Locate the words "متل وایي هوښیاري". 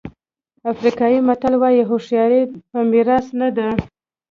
1.27-2.41